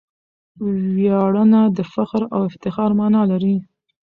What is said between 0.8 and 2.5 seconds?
ویاړنه د فخر او